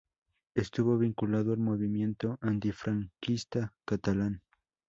Estuvo 0.55 0.97
vinculado 0.97 1.51
al 1.53 1.59
movimiento 1.59 2.39
antifranquista 2.41 3.71
catalán. 3.85 4.41